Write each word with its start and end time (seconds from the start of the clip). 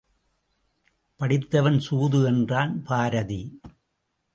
படித்தவன் 1.15 1.79
சூது 1.79 2.23
என்றான் 2.25 2.83
பாரதி. 2.83 3.41